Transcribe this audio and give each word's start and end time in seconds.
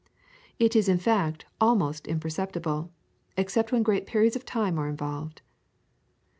It 0.57 0.75
is 0.75 0.89
in 0.89 0.97
fact 0.97 1.45
almost 1.61 2.07
imperceptible, 2.07 2.91
except 3.37 3.71
when 3.71 3.83
great 3.83 4.07
periods 4.07 4.35
of 4.35 4.43
time 4.45 4.79
are 4.79 4.89
involved. 4.89 5.43